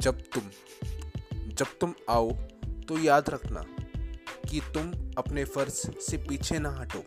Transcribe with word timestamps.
जब 0.00 0.20
तुम 0.34 0.42
जब 1.48 1.78
तुम 1.80 1.94
आओ 2.10 2.30
तो 2.88 2.98
याद 2.98 3.30
रखना 3.30 3.64
कि 4.50 4.60
तुम 4.74 4.90
अपने 5.18 5.44
फ़र्ज़ 5.44 5.74
से 6.00 6.16
पीछे 6.18 6.58
ना 6.58 6.70
हटो, 6.70 7.04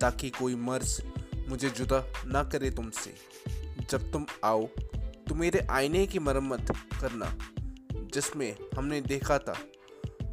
ताकि 0.00 0.30
कोई 0.30 0.54
मर्ज 0.56 1.00
मुझे 1.48 1.70
जुदा 1.70 2.04
ना 2.26 2.42
करे 2.44 2.70
तुमसे। 2.70 3.14
जब 3.90 4.10
तुम 4.12 4.26
आओ 4.44 4.66
तो 5.28 5.34
मेरे 5.34 5.66
आईने 5.70 6.06
की 6.06 6.18
मरम्मत 6.18 6.72
करना, 7.00 7.36
जिसमें 8.14 8.54
हमने 8.76 9.00
देखा 9.00 9.38
था, 9.38 9.56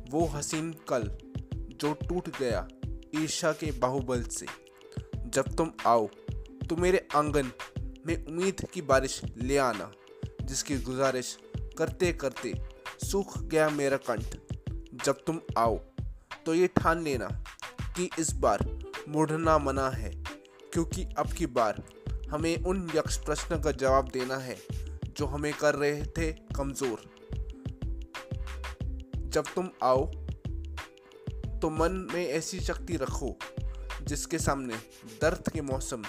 वो 0.10 0.26
हसीन 0.26 0.72
कल 0.90 1.10
जो 1.54 1.94
टूट 2.08 2.30
गया 2.40 2.68
ईर्षा 3.16 3.52
के 3.54 3.72
बाहुबल 3.80 4.24
से। 4.24 4.46
जब 5.26 5.56
तुम 5.56 5.72
आओ 5.88 6.08
तो 6.70 6.76
मेरे 6.76 7.08
आँगन 7.16 7.52
में 8.08 8.26
उम्मीद 8.26 8.66
की 8.74 8.82
बारिश 8.82 9.22
ले 9.38 9.58
आना, 9.58 9.92
जिसकी 10.42 10.78
गुजारिश 10.78 11.38
करते 11.80 12.12
करते 12.16 12.54
सूख 13.04 13.38
गया 13.44 13.70
मेरा 13.72 13.98
कंठ। 14.10 14.36
जब 15.06 15.24
तुम 15.28 15.40
आओ 15.58 15.78
तो 16.46 16.54
ये 16.54 16.68
ठान 16.78 17.04
लेना 17.04 17.28
कि 17.96 18.10
इस 18.20 18.32
बार 18.36 18.66
मुड़ना 19.10 19.58
मना 19.58 19.90
है, 19.90 20.12
क्योंकि 20.74 21.04
अब 21.18 21.32
की 21.34 21.46
बार 21.50 21.82
हमें 22.32 22.64
उन 22.64 22.90
यक्ष 22.96 23.18
प्रश्न 23.18 23.62
का 23.62 23.72
जवाब 23.74 24.10
देना 24.14 24.38
है, 24.38 24.58
जो 25.10 25.26
हमें 25.26 25.54
कर 25.54 25.76
रहे 25.76 26.04
थे 26.08 26.32
कमज़ोर। 26.56 27.04
जब 29.28 29.46
तुम 29.56 29.70
आओ 29.84 30.06
तो 31.60 31.70
मन 31.70 32.08
में 32.14 32.26
ऐसी 32.26 32.60
शक्ति 32.60 32.98
रखो, 32.98 33.36
जिसके 34.04 34.40
सामने 34.40 34.76
दर्द 35.22 35.50
के 35.50 35.62
मौसम 35.64 36.04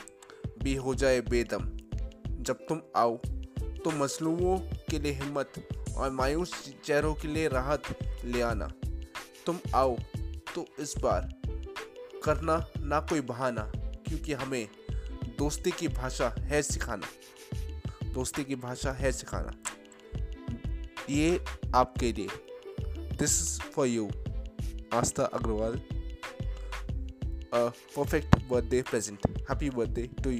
भी 0.62 0.75
हो 0.77 0.95
जाए 0.95 1.20
बेदम। 1.23 1.64
जब 2.41 2.66
तुम 2.69 2.80
आओ 2.97 3.16
तो 3.84 3.91
मसलुओं 3.92 4.59
के 4.91 4.98
लिए 4.98 5.12
हिम्मत 5.12 5.52
और 5.96 6.10
मायूस 6.10 6.74
चेहरों 6.84 7.14
के 7.14 7.28
लिए 7.28 7.48
राहत 7.48 7.83
ले 8.24 8.41
आना। 8.41 8.69
तुम 9.47 9.58
आओ 9.74 9.97
तो 10.55 10.66
इस 10.78 10.94
बार 11.00 11.28
करना 12.24 12.66
ना 12.78 13.00
कोई 13.00 13.20
बहाना, 13.20 13.72
क्योंकि 13.77 14.32
हमें 14.32 14.69
दोस्ती 15.38 15.70
की 15.70 15.88
भाषा 15.88 16.28
है 16.38 16.62
सिखाना। 16.62 17.06
दोस्ती 18.05 18.44
की 18.44 18.55
भाषा 18.55 18.92
है 18.92 19.12
सिखाना। 19.12 19.52
ये 21.10 21.44
आपके 21.75 22.12
लिए। 22.12 22.28
This 23.16 23.41
is 23.42 23.60
for 23.60 23.86
you 23.86 24.10
Aastha 24.94 25.25
Agarwal. 25.25 25.80
A 27.50 27.60
perfect 27.94 28.34
birthday 28.50 28.80
present. 28.88 29.25
Happy 29.48 29.69
birthday 29.77 30.04
to 30.25 30.34